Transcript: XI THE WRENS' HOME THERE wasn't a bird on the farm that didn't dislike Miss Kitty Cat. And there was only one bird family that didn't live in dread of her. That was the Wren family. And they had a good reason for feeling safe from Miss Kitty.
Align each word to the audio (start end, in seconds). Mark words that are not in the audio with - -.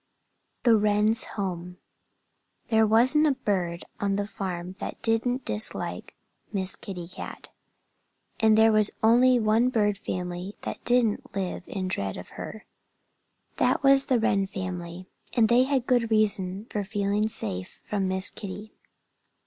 XI 0.65 0.71
THE 0.71 0.77
WRENS' 0.77 1.23
HOME 1.35 1.77
THERE 2.69 2.87
wasn't 2.87 3.27
a 3.27 3.33
bird 3.35 3.83
on 3.99 4.15
the 4.15 4.25
farm 4.25 4.75
that 4.79 4.99
didn't 5.03 5.45
dislike 5.45 6.15
Miss 6.51 6.75
Kitty 6.75 7.07
Cat. 7.07 7.49
And 8.39 8.57
there 8.57 8.71
was 8.71 8.89
only 9.03 9.39
one 9.39 9.69
bird 9.69 9.99
family 9.99 10.55
that 10.63 10.83
didn't 10.85 11.35
live 11.35 11.61
in 11.67 11.87
dread 11.87 12.17
of 12.17 12.29
her. 12.29 12.65
That 13.57 13.83
was 13.83 14.05
the 14.05 14.19
Wren 14.19 14.47
family. 14.47 15.05
And 15.37 15.49
they 15.49 15.65
had 15.65 15.83
a 15.83 15.85
good 15.85 16.09
reason 16.09 16.65
for 16.71 16.83
feeling 16.83 17.27
safe 17.29 17.79
from 17.87 18.07
Miss 18.07 18.31
Kitty. 18.31 18.73